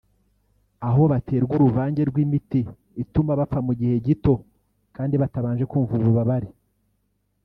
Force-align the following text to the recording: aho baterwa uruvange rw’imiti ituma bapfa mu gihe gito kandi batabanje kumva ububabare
aho 0.87 1.01
baterwa 1.11 1.51
uruvange 1.57 2.01
rw’imiti 2.09 2.61
ituma 3.03 3.31
bapfa 3.39 3.59
mu 3.67 3.73
gihe 3.79 3.95
gito 4.07 4.33
kandi 4.95 5.15
batabanje 5.21 5.63
kumva 5.71 5.93
ububabare 5.99 6.49